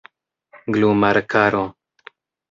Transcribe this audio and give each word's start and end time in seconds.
glumarkaro 0.73 1.63